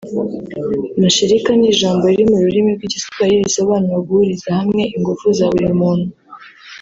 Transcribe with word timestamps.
Mashirika 1.01 1.49
ni 1.55 1.67
ijambo 1.73 2.03
riri 2.09 2.23
mu 2.29 2.37
rurimi 2.43 2.69
rw’Igiswahili 2.77 3.41
risobanura 3.47 4.03
guhuriza 4.07 4.49
hamwe 4.59 4.83
ingufu 4.95 5.25
za 5.37 5.45
buri 5.53 5.69
muntu 5.81 6.09